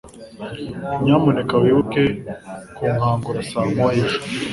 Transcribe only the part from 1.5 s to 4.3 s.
wibuke kunkangura saa moya ejo.